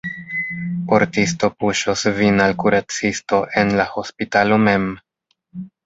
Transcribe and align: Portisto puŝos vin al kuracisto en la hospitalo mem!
Portisto 0.93 1.51
puŝos 1.65 2.07
vin 2.17 2.43
al 2.47 2.57
kuracisto 2.65 3.43
en 3.63 3.79
la 3.83 3.89
hospitalo 3.95 4.63
mem! 4.69 4.93